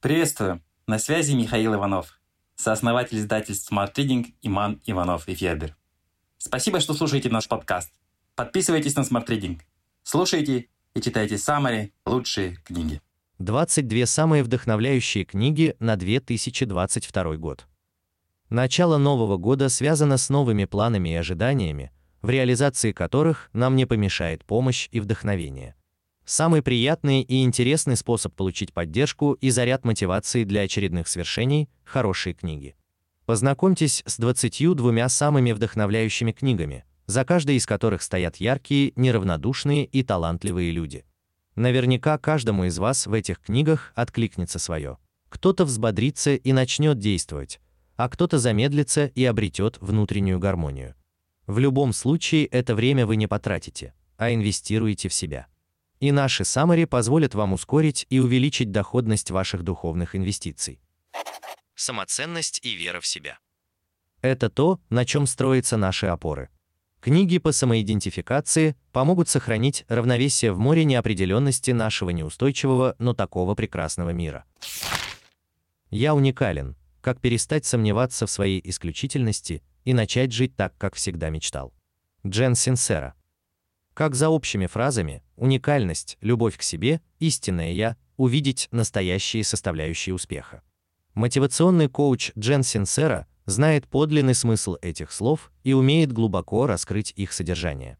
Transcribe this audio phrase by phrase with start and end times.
[0.00, 0.62] Приветствую!
[0.86, 2.18] На связи Михаил Иванов,
[2.56, 5.76] сооснователь издательств Smart Reading Иман Иванов и Федер.
[6.38, 7.92] Спасибо, что слушаете наш подкаст.
[8.34, 9.60] Подписывайтесь на Smart Reading.
[10.02, 13.02] Слушайте и читайте самые лучшие книги.
[13.40, 17.66] 22 самые вдохновляющие книги на 2022 год.
[18.48, 21.92] Начало нового года связано с новыми планами и ожиданиями,
[22.22, 25.76] в реализации которых нам не помешает помощь и вдохновение.
[26.30, 32.76] Самый приятный и интересный способ получить поддержку и заряд мотивации для очередных свершений– хорошие книги.
[33.26, 40.70] Познакомьтесь с 22 самыми вдохновляющими книгами, за каждой из которых стоят яркие, неравнодушные и талантливые
[40.70, 41.04] люди.
[41.56, 44.98] Наверняка каждому из вас в этих книгах откликнется свое.
[45.30, 47.60] Кто-то взбодрится и начнет действовать,
[47.96, 50.94] а кто-то замедлится и обретет внутреннюю гармонию.
[51.48, 55.48] В любом случае это время вы не потратите, а инвестируете в себя.
[56.00, 60.80] И наши саммари позволят вам ускорить и увеличить доходность ваших духовных инвестиций.
[61.74, 63.38] Самоценность и вера в себя.
[64.22, 66.50] Это то, на чем строятся наши опоры.
[67.00, 74.44] Книги по самоидентификации помогут сохранить равновесие в море неопределенности нашего неустойчивого, но такого прекрасного мира.
[75.90, 76.76] Я уникален.
[77.00, 81.72] Как перестать сомневаться в своей исключительности и начать жить так, как всегда мечтал.
[82.26, 83.14] Джен Синсера.
[84.00, 90.62] Как за общими фразами уникальность, любовь к себе, истинное я, увидеть настоящие составляющие успеха.
[91.12, 97.98] Мотивационный коуч Джен Синсера знает подлинный смысл этих слов и умеет глубоко раскрыть их содержание.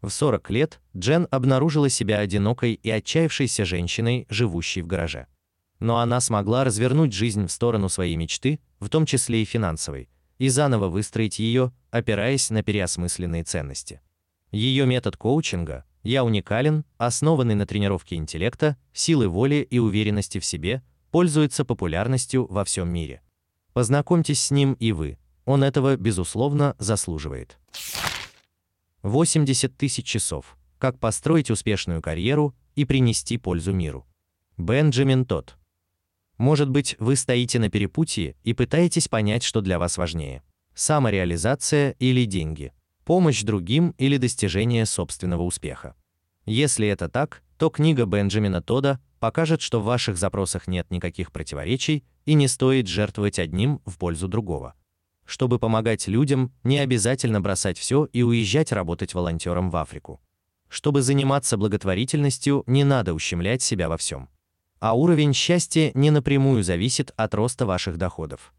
[0.00, 5.26] В 40 лет Джен обнаружила себя одинокой и отчаявшейся женщиной, живущей в гараже.
[5.80, 10.48] Но она смогла развернуть жизнь в сторону своей мечты, в том числе и финансовой, и
[10.48, 14.00] заново выстроить ее, опираясь на переосмысленные ценности.
[14.52, 20.82] Ее метод коучинга «Я уникален», основанный на тренировке интеллекта, силы воли и уверенности в себе,
[21.10, 23.22] пользуется популярностью во всем мире.
[23.72, 25.18] Познакомьтесь с ним и вы.
[25.46, 27.58] Он этого, безусловно, заслуживает.
[29.02, 30.58] 80 тысяч часов.
[30.78, 34.06] Как построить успешную карьеру и принести пользу миру.
[34.58, 35.56] Бенджамин Тот.
[36.36, 40.42] Может быть, вы стоите на перепутье и пытаетесь понять, что для вас важнее:
[40.74, 42.72] самореализация или деньги
[43.04, 45.94] помощь другим или достижение собственного успеха.
[46.44, 52.04] Если это так, то книга Бенджамина Тода покажет, что в ваших запросах нет никаких противоречий
[52.24, 54.74] и не стоит жертвовать одним в пользу другого.
[55.24, 60.20] Чтобы помогать людям, не обязательно бросать все и уезжать работать волонтером в Африку.
[60.68, 64.28] Чтобы заниматься благотворительностью, не надо ущемлять себя во всем.
[64.80, 68.52] А уровень счастья не напрямую зависит от роста ваших доходов.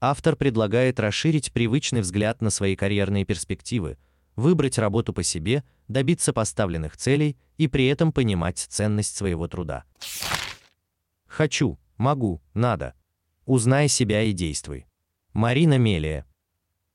[0.00, 3.98] Автор предлагает расширить привычный взгляд на свои карьерные перспективы,
[4.36, 9.84] выбрать работу по себе, добиться поставленных целей и при этом понимать ценность своего труда.
[11.26, 12.94] Хочу, могу, надо.
[13.44, 14.86] Узнай себя и действуй.
[15.32, 16.26] Марина Мелия.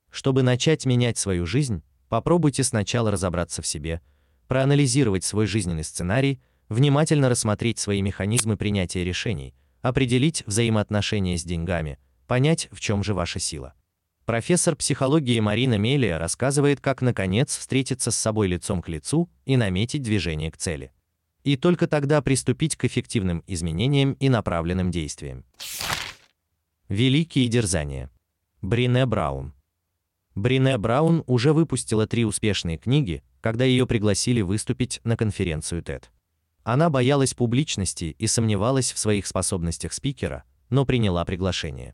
[0.10, 4.02] Чтобы начать менять свою жизнь, попробуйте сначала разобраться в себе,
[4.48, 11.98] проанализировать свой жизненный сценарий, внимательно рассмотреть свои механизмы принятия решений, определить взаимоотношения с деньгами,
[12.28, 13.74] понять, в чем же ваша сила.
[14.26, 20.02] Профессор психологии Марина Мелия рассказывает, как наконец встретиться с собой лицом к лицу и наметить
[20.02, 20.94] движение к цели.
[21.44, 25.44] И только тогда приступить к эффективным изменениям и направленным действиям.
[26.88, 28.10] Великие дерзания.
[28.62, 29.54] Брине Браун.
[30.36, 36.06] Брине Браун уже выпустила три успешные книги, когда ее пригласили выступить на конференцию TED.
[36.64, 41.94] Она боялась публичности и сомневалась в своих способностях спикера, но приняла приглашение.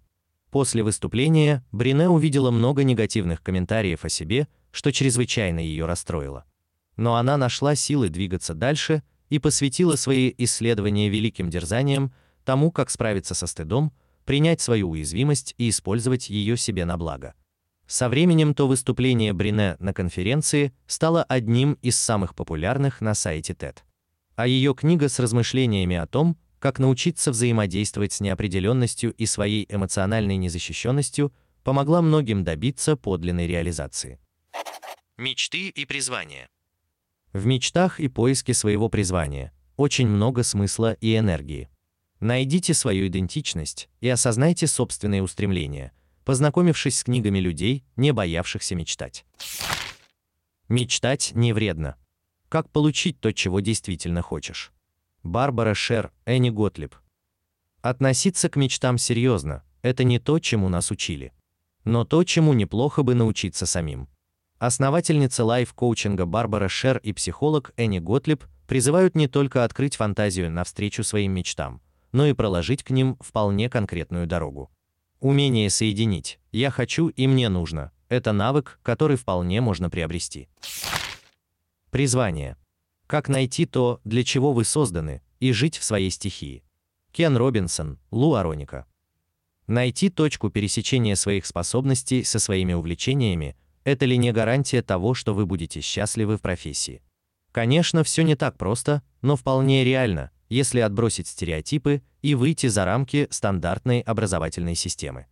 [0.51, 6.45] После выступления Брине увидела много негативных комментариев о себе, что чрезвычайно ее расстроило.
[6.95, 13.35] Но она нашла силы двигаться дальше и посвятила свои исследования великим дерзаниям, тому, как справиться
[13.35, 13.93] со стыдом,
[14.25, 17.35] принять свою уязвимость и использовать ее себе на благо.
[17.85, 23.77] Со временем то выступление Брине на конференции стало одним из самых популярных на сайте TED.
[24.35, 30.35] А ее книга с размышлениями о том, как научиться взаимодействовать с неопределенностью и своей эмоциональной
[30.35, 31.33] незащищенностью,
[31.63, 34.19] помогла многим добиться подлинной реализации.
[35.17, 36.47] Мечты и призвания.
[37.33, 41.69] В мечтах и поиске своего призвания очень много смысла и энергии.
[42.19, 45.93] Найдите свою идентичность и осознайте собственные устремления,
[46.25, 49.25] познакомившись с книгами людей, не боявшихся мечтать.
[50.67, 51.95] Мечтать не вредно.
[52.49, 54.73] Как получить то, чего действительно хочешь?
[55.23, 56.95] Барбара Шер, Энни Готлиб.
[57.81, 61.33] Относиться к мечтам серьезно– это не то, чему нас учили.
[61.83, 64.07] Но то, чему неплохо бы научиться самим.
[64.59, 71.33] Основательница лайф-коучинга Барбара Шер и психолог Энни Готлиб призывают не только открыть фантазию навстречу своим
[71.33, 71.81] мечтам,
[72.13, 74.71] но и проложить к ним вполне конкретную дорогу.
[75.19, 80.47] Умение соединить «я хочу» и «мне нужно»– это навык, который вполне можно приобрести.
[81.91, 82.55] Призвание.
[83.09, 86.63] Как найти то, для чего вы созданы, и жить в своей стихии.
[87.11, 88.85] Кен Робинсон, Лу Ароника.
[89.65, 95.47] Найти точку пересечения своих способностей со своими увлечениями– это ли не гарантия того, что вы
[95.47, 97.01] будете счастливы в профессии?
[97.51, 103.27] Конечно, все не так просто, но вполне реально, если отбросить стереотипы и выйти за рамки
[103.31, 105.25] стандартной образовательной системы.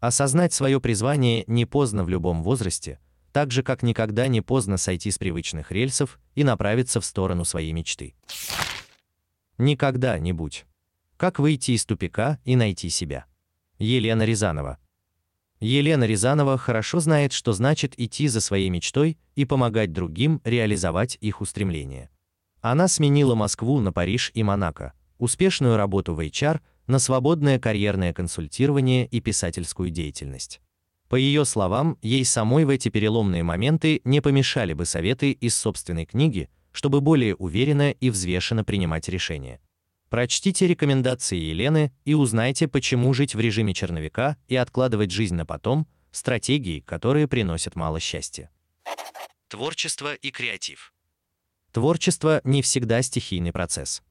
[0.00, 2.98] Осознать свое призвание не поздно в любом возрасте,
[3.32, 7.72] так же как никогда не поздно сойти с привычных рельсов и направиться в сторону своей
[7.72, 8.14] мечты.
[9.58, 10.64] Никогда не будь.
[11.16, 13.26] Как выйти из тупика и найти себя?
[13.78, 14.78] Елена Рязанова.
[15.60, 21.42] Елена Рязанова хорошо знает, что значит идти за своей мечтой и помогать другим реализовать их
[21.42, 22.10] устремления.
[22.62, 29.06] Она сменила Москву на Париж и Монако, успешную работу в HR на свободное карьерное консультирование
[29.06, 30.60] и писательскую деятельность.
[31.10, 36.06] По ее словам, ей самой в эти переломные моменты не помешали бы советы из собственной
[36.06, 39.60] книги, чтобы более уверенно и взвешенно принимать решения.
[40.08, 45.88] Прочтите рекомендации Елены и узнайте, почему жить в режиме черновика и откладывать жизнь на потом
[46.12, 48.48] стратегии, которые приносят мало счастья.
[49.48, 50.94] Творчество и креатив.
[51.72, 54.04] Творчество не всегда стихийный процесс.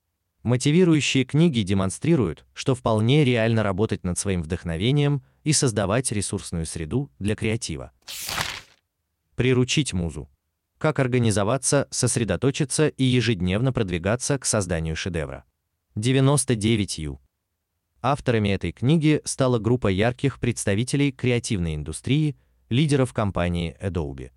[0.44, 7.36] Мотивирующие книги демонстрируют, что вполне реально работать над своим вдохновением и создавать ресурсную среду для
[7.36, 7.92] креатива.
[9.36, 10.30] Приручить музу.
[10.78, 15.46] Как организоваться, сосредоточиться и ежедневно продвигаться к созданию шедевра.
[15.96, 17.20] 99U.
[18.02, 22.38] Авторами этой книги стала группа ярких представителей креативной индустрии,
[22.70, 24.32] лидеров компании Adobe.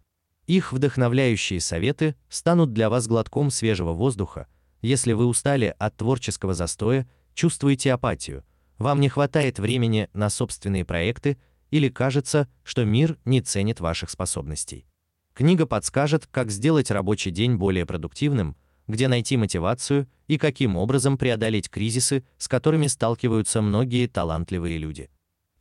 [0.47, 4.49] Их вдохновляющие советы станут для вас глотком свежего воздуха,
[4.81, 8.45] если вы устали от творческого застоя, чувствуете апатию,
[8.79, 11.39] вам не хватает времени на собственные проекты
[11.71, 14.87] или кажется, что мир не ценит ваших способностей.
[15.35, 21.71] Книга подскажет, как сделать рабочий день более продуктивным, где найти мотивацию и каким образом преодолеть
[21.71, 25.09] кризисы, с которыми сталкиваются многие талантливые люди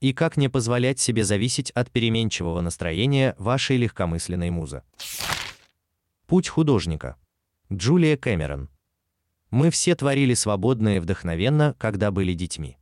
[0.01, 4.83] и как не позволять себе зависеть от переменчивого настроения вашей легкомысленной музы.
[6.25, 7.15] Путь художника.
[7.71, 8.69] Джулия Кэмерон.
[9.51, 12.77] Мы все творили свободно и вдохновенно, когда были детьми.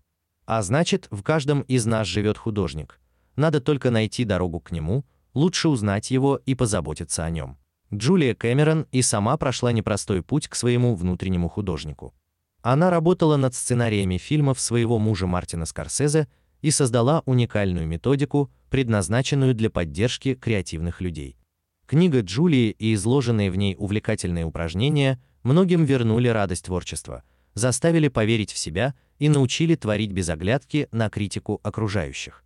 [0.50, 3.00] А значит, в каждом из нас живет художник.
[3.36, 5.06] Надо только найти дорогу к нему,
[5.36, 7.60] лучше узнать его и позаботиться о нем.
[7.94, 12.16] Джулия Кэмерон и сама прошла непростой путь к своему внутреннему художнику.
[12.64, 16.28] Она работала над сценариями фильмов своего мужа Мартина Скорсезе
[16.64, 21.38] и создала уникальную методику, предназначенную для поддержки креативных людей.
[21.86, 27.22] Книга Джулии и изложенные в ней увлекательные упражнения многим вернули радость творчества,
[27.54, 32.44] заставили поверить в себя и научили творить без оглядки на критику окружающих.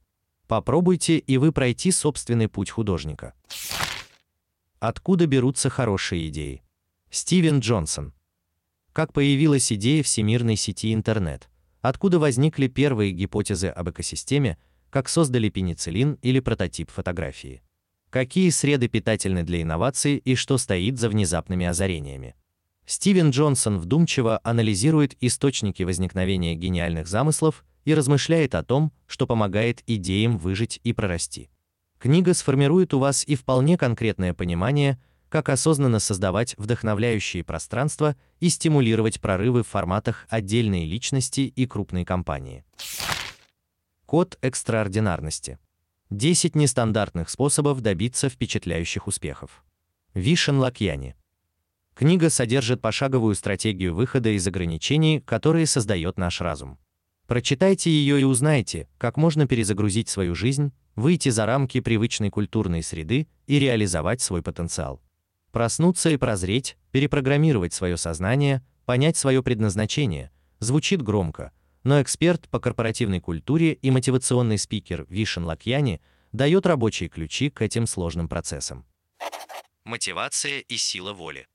[0.48, 3.34] Попробуйте и вы пройти собственный путь художника.
[4.80, 6.62] Откуда берутся хорошие идеи?
[7.10, 8.14] Стивен Джонсон.
[8.92, 11.50] Как появилась идея всемирной сети интернет?
[11.84, 14.58] откуда возникли первые гипотезы об экосистеме,
[14.90, 17.62] как создали пенициллин или прототип фотографии.
[18.10, 22.36] Какие среды питательны для инноваций и что стоит за внезапными озарениями.
[22.86, 30.38] Стивен Джонсон вдумчиво анализирует источники возникновения гениальных замыслов и размышляет о том, что помогает идеям
[30.38, 31.50] выжить и прорасти.
[31.98, 39.22] Книга сформирует у вас и вполне конкретное понимание, как осознанно создавать вдохновляющие пространства и стимулировать
[39.22, 42.66] прорывы в форматах отдельной личности и крупной компании.
[44.06, 45.58] Код экстраординарности.
[46.10, 49.64] 10 нестандартных способов добиться впечатляющих успехов.
[50.14, 51.16] Вишен Лакьяни.
[51.96, 56.80] Книга содержит пошаговую стратегию выхода из ограничений, которые создает наш разум.
[57.28, 63.28] Прочитайте ее и узнайте, как можно перезагрузить свою жизнь, выйти за рамки привычной культурной среды
[63.48, 65.02] и реализовать свой потенциал.
[65.52, 70.32] Проснуться и прозреть, перепрограммировать свое сознание, понять свое предназначение.
[70.60, 71.52] Звучит громко,
[71.84, 77.86] но эксперт по корпоративной культуре и мотивационный спикер Вишен Лакьяни дает рабочие ключи к этим
[77.86, 78.86] сложным процессам.
[79.86, 81.46] Мотивация и сила воли.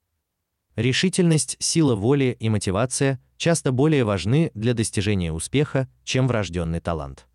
[0.79, 7.27] Решительность, сила воли и мотивация часто более важны для достижения успеха, чем врожденный талант.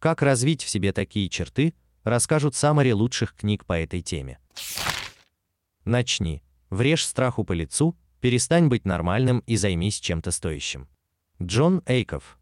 [0.00, 4.40] Как развить в себе такие черты, расскажут самари лучших книг по этой теме.
[5.84, 6.42] Начни.
[6.70, 10.88] Врежь страху по лицу, перестань быть нормальным и займись чем-то стоящим.
[11.40, 12.36] Джон Эйков.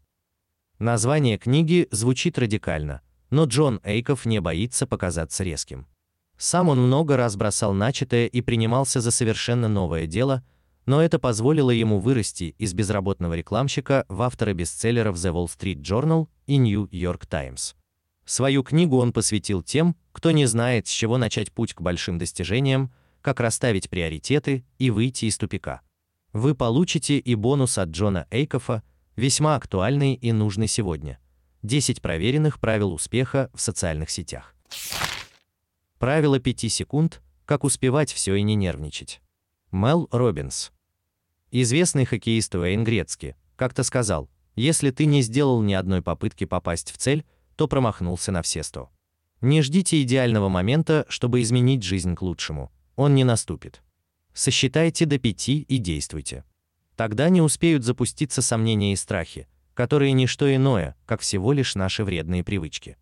[0.79, 5.85] Название книги звучит радикально, но Джон Эйков не боится показаться резким.
[6.37, 10.43] Сам он много раз бросал начатое и принимался за совершенно новое дело,
[10.85, 16.27] но это позволило ему вырасти из безработного рекламщика в автора бестселлеров The Wall Street Journal
[16.45, 17.75] и New York Times.
[18.25, 22.93] Свою книгу он посвятил тем, кто не знает, с чего начать путь к большим достижениям,
[23.21, 25.81] как расставить приоритеты и выйти из тупика.
[26.33, 28.83] Вы получите и бонус от Джона Эйкофа,
[29.15, 31.19] весьма актуальный и нужный сегодня.
[31.63, 34.53] 10 проверенных правил успеха в социальных сетях.
[35.99, 39.19] Правило 5 секунд, как успевать все и не нервничать.
[39.71, 40.71] Мел Робинс.
[41.49, 46.97] Известный хоккеист Уэйн Грецки как-то сказал: "Если ты не сделал ни одной попытки попасть в
[46.97, 47.25] цель,
[47.55, 48.91] то промахнулся на все сто.
[49.41, 52.71] Не ждите идеального момента, чтобы изменить жизнь к лучшему.
[52.95, 53.81] Он не наступит.
[54.33, 56.43] Сосчитайте до пяти и действуйте.
[56.95, 62.03] Тогда не успеют запуститься сомнения и страхи, которые не что иное, как всего лишь наши
[62.03, 62.97] вредные привычки.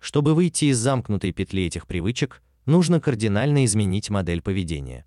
[0.00, 5.04] Чтобы выйти из замкнутой петли этих привычек, нужно кардинально изменить модель поведения.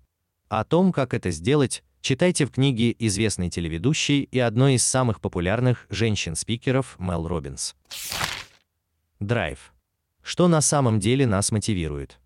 [0.48, 5.86] О том, как это сделать, читайте в книге известной телеведущей и одной из самых популярных
[5.90, 7.74] женщин-спикеров Мел Робинс.
[9.18, 9.74] Драйв.
[10.22, 12.20] Что на самом деле нас мотивирует?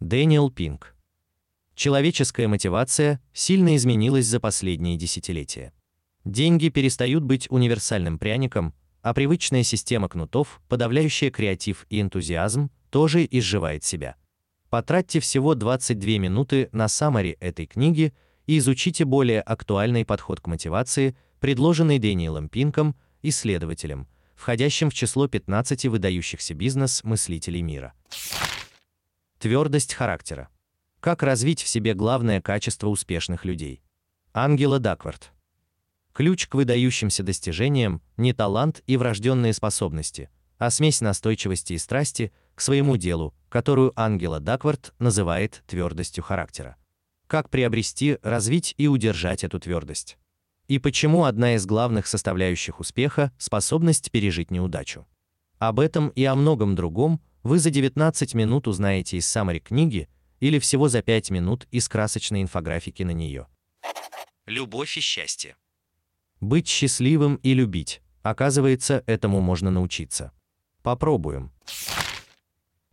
[0.00, 0.96] Дэниел Пинк.
[1.74, 5.72] Человеческая мотивация сильно изменилась за последние десятилетия.
[6.24, 8.72] Деньги перестают быть универсальным пряником,
[9.04, 14.16] а привычная система кнутов, подавляющая креатив и энтузиазм, тоже изживает себя.
[14.70, 18.14] Потратьте всего 22 минуты на саммари этой книги
[18.46, 25.84] и изучите более актуальный подход к мотивации, предложенный Дэниелом Пинком, исследователем, входящим в число 15
[25.84, 27.92] выдающихся бизнес-мыслителей мира.
[29.38, 30.48] Твердость характера.
[31.00, 33.82] Как развить в себе главное качество успешных людей?
[34.32, 35.33] Ангела Даквард.
[36.14, 42.60] Ключ к выдающимся достижениям не талант и врожденные способности, а смесь настойчивости и страсти к
[42.60, 46.76] своему делу, которую Ангела Даквард называет твердостью характера.
[47.26, 50.16] Как приобрести, развить и удержать эту твердость?
[50.68, 55.08] И почему одна из главных составляющих успеха способность пережить неудачу?
[55.58, 60.60] Об этом и о многом другом вы за 19 минут узнаете из саммари книги или
[60.60, 63.48] всего за 5 минут из красочной инфографики на нее.
[64.46, 65.56] Любовь и счастье.
[66.44, 68.02] Быть счастливым и любить.
[68.20, 70.30] Оказывается, этому можно научиться.
[70.82, 71.50] Попробуем.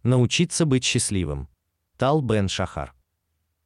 [0.03, 1.50] Научиться быть счастливым.
[1.98, 2.93] Тал Бен Шахар.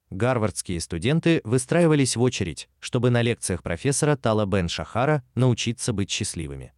[0.10, 6.74] Гарвардские студенты выстраивались в очередь, чтобы на лекциях профессора Тала Бен Шахара научиться быть счастливыми.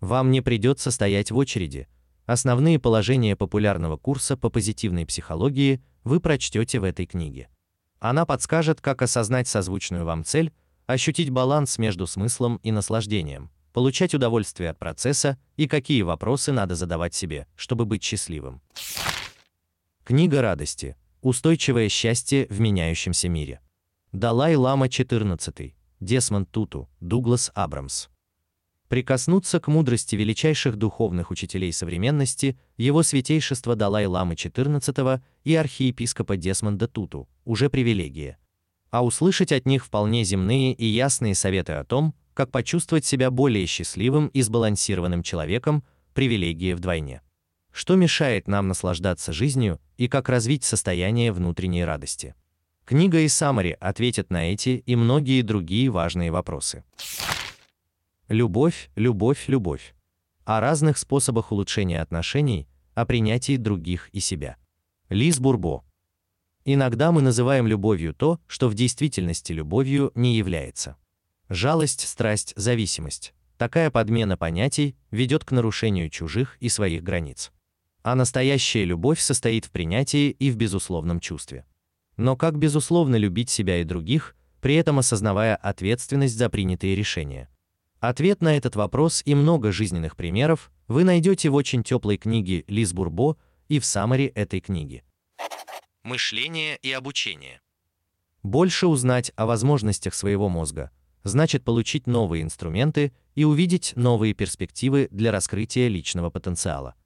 [0.00, 1.88] Вам не придется стоять в очереди.
[2.26, 7.48] Основные положения популярного курса по позитивной психологии вы прочтете в этой книге.
[7.98, 10.52] Она подскажет, как осознать созвучную вам цель,
[10.92, 17.14] ощутить баланс между смыслом и наслаждением, получать удовольствие от процесса и какие вопросы надо задавать
[17.14, 18.60] себе, чтобы быть счастливым.
[20.04, 20.96] Книга радости.
[21.20, 23.60] Устойчивое счастье в меняющемся мире.
[24.10, 28.08] Далай-лама 14, Десмонд Туту, Дуглас Абрамс.
[28.88, 37.26] Прикоснуться к мудрости величайших духовных учителей современности, его святейшество Далай-ламы 14 и архиепископа Десмонда Туту,
[37.44, 38.36] уже привилегия.
[38.92, 43.66] А услышать от них вполне земные и ясные советы о том, как почувствовать себя более
[43.66, 45.82] счастливым и сбалансированным человеком,
[46.14, 47.22] привилегия вдвойне
[47.72, 52.34] что мешает нам наслаждаться жизнью и как развить состояние внутренней радости.
[52.84, 56.84] Книга и Самари ответят на эти и многие другие важные вопросы.
[58.28, 59.94] Любовь, любовь, любовь.
[60.44, 64.56] О разных способах улучшения отношений, о принятии других и себя.
[65.08, 65.84] Лиз Бурбо.
[66.64, 70.96] Иногда мы называем любовью то, что в действительности любовью не является.
[71.48, 73.34] Жалость, страсть, зависимость.
[73.58, 77.52] Такая подмена понятий ведет к нарушению чужих и своих границ.
[78.02, 81.64] А настоящая любовь состоит в принятии и в безусловном чувстве.
[82.16, 87.48] Но как безусловно любить себя и других, при этом осознавая ответственность за принятые решения?
[88.00, 92.92] Ответ на этот вопрос и много жизненных примеров вы найдете в очень теплой книге Лиз
[92.92, 93.36] Бурбо
[93.68, 95.04] и в саммари этой книги.
[96.04, 97.60] Мышление и обучение.
[98.42, 100.90] Больше узнать о возможностях своего мозга
[101.22, 106.96] значит получить новые инструменты и увидеть новые перспективы для раскрытия личного потенциала.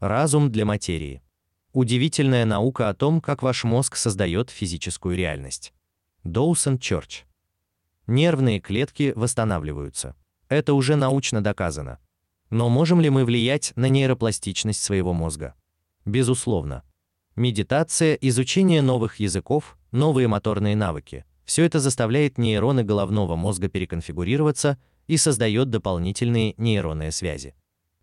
[0.00, 1.22] Разум для материи.
[1.72, 5.72] Удивительная наука о том, как ваш мозг создает физическую реальность.
[6.24, 7.26] Доусон Чорч.
[8.08, 10.16] Нервные клетки восстанавливаются.
[10.48, 12.00] Это уже научно доказано.
[12.50, 15.54] Но можем ли мы влиять на нейропластичность своего мозга?
[16.04, 16.82] Безусловно.
[17.36, 25.16] Медитация, изучение новых языков, новые моторные навыки все это заставляет нейроны головного мозга переконфигурироваться и
[25.16, 27.54] создает дополнительные нейронные связи.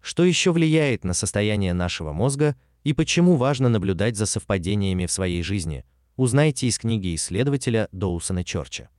[0.02, 5.44] Что еще влияет на состояние нашего мозга и почему важно наблюдать за совпадениями в своей
[5.44, 8.90] жизни, узнайте из книги исследователя Доусона Чорча.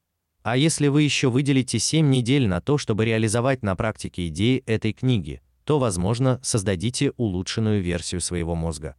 [0.42, 4.92] А если вы еще выделите 7 недель на то, чтобы реализовать на практике идеи этой
[4.92, 8.96] книги, то, возможно, создадите улучшенную версию своего мозга.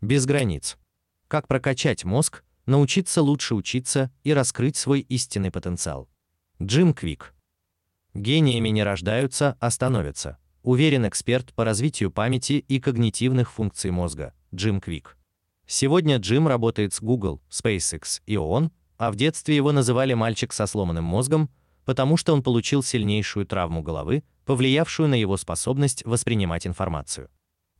[0.00, 0.78] Без границ.
[1.28, 6.08] Как прокачать мозг, научиться лучше учиться и раскрыть свой истинный потенциал.
[6.62, 7.34] Джим Квик.
[8.14, 10.38] Гениями не рождаются, а становятся.
[10.62, 15.18] Уверен эксперт по развитию памяти и когнитивных функций мозга, Джим Квик.
[15.66, 20.66] Сегодня Джим работает с Google, SpaceX и ООН, а в детстве его называли мальчик со
[20.66, 21.50] сломанным мозгом,
[21.84, 27.30] потому что он получил сильнейшую травму головы, повлиявшую на его способность воспринимать информацию.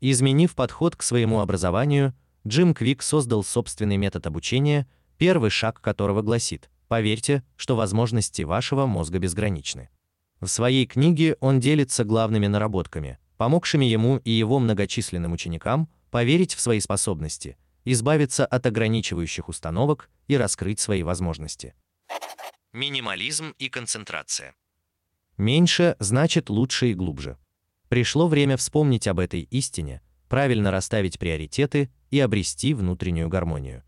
[0.00, 2.14] Изменив подход к своему образованию,
[2.47, 4.88] Джим Квик создал собственный метод обучения,
[5.19, 9.90] первый шаг которого гласит: поверьте, что возможности вашего мозга безграничны.
[10.40, 16.61] В своей книге он делится главными наработками, помогшими ему и его многочисленным ученикам поверить в
[16.61, 21.75] свои способности, избавиться от ограничивающих установок и раскрыть свои возможности.
[22.73, 24.54] Минимализм и концентрация.
[25.37, 27.37] Меньше значит лучше и глубже.
[27.90, 33.82] Пришло время вспомнить об этой истине, правильно расставить приоритеты и обрести внутреннюю гармонию.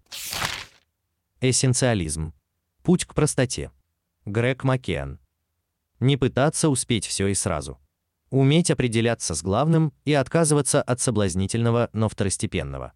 [1.41, 2.35] Эссенциализм.
[2.83, 3.71] Путь к простоте.
[4.25, 5.21] Грег Маккеан.
[6.01, 7.79] Не пытаться успеть все и сразу.
[8.31, 12.95] Уметь определяться с главным и отказываться от соблазнительного, но второстепенного.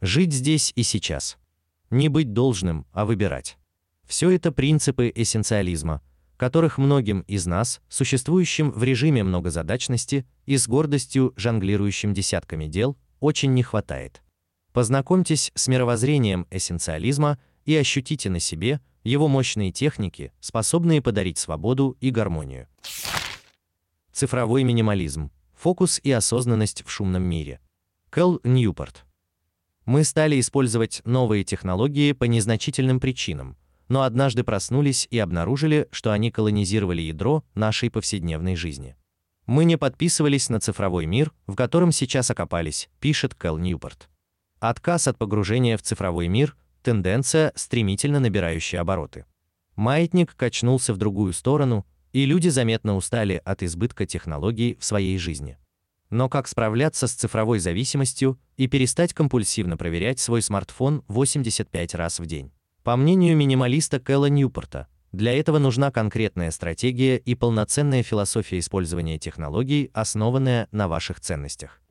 [0.00, 1.38] Жить здесь и сейчас.
[1.90, 3.58] Не быть должным, а выбирать.
[4.08, 6.02] Все это принципы эссенциализма,
[6.38, 13.52] которых многим из нас, существующим в режиме многозадачности и с гордостью жонглирующим десятками дел, очень
[13.52, 14.22] не хватает.
[14.72, 22.10] Познакомьтесь с мировоззрением эссенциализма и ощутите на себе, его мощные техники, способные подарить свободу и
[22.10, 22.68] гармонию.
[24.12, 25.30] Цифровой минимализм.
[25.56, 27.60] Фокус и осознанность в шумном мире.
[28.10, 29.04] Кэл Ньюпорт.
[29.86, 33.56] Мы стали использовать новые технологии по незначительным причинам,
[33.88, 38.96] но однажды проснулись и обнаружили, что они колонизировали ядро нашей повседневной жизни.
[39.46, 44.10] Мы не подписывались на цифровой мир, в котором сейчас окопались, пишет Кэл Ньюпорт.
[44.60, 49.24] Отказ от погружения в цифровой мир тенденция, стремительно набирающая обороты.
[49.76, 55.58] Маятник качнулся в другую сторону, и люди заметно устали от избытка технологий в своей жизни.
[56.10, 62.26] Но как справляться с цифровой зависимостью и перестать компульсивно проверять свой смартфон 85 раз в
[62.26, 62.50] день?
[62.88, 69.90] По мнению минималиста Кэлла Ньюпорта, для этого нужна конкретная стратегия и полноценная философия использования технологий,
[69.92, 71.82] основанная на ваших ценностях.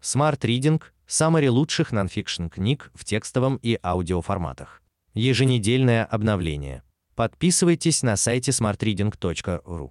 [0.00, 4.80] Smart Reading– саммари лучших нонфикшн книг в текстовом и аудиоформатах.
[5.12, 6.82] Еженедельное обновление.
[7.14, 9.90] Подписывайтесь на сайте smartreading.ru.